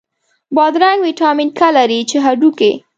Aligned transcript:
بادرنګ 0.55 0.99
ویټامین 1.03 1.49
K 1.57 1.59
لري، 1.77 1.99
چې 2.09 2.17
هډوکی 2.25 2.71